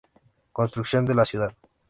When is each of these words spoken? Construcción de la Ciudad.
Construcción 0.51 1.05
de 1.05 1.13
la 1.13 1.25
Ciudad. 1.25 1.55